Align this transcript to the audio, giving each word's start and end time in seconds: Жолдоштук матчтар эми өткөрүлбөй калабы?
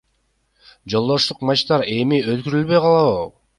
Жолдоштук 0.93 1.45
матчтар 1.51 1.87
эми 1.99 2.21
өткөрүлбөй 2.35 2.85
калабы? 2.89 3.25